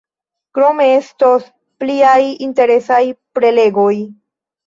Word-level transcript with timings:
Krome 0.57 0.85
estos 1.01 1.43
pliaj 1.83 2.15
interesaj 2.47 3.01
prelegoj. 3.39 3.93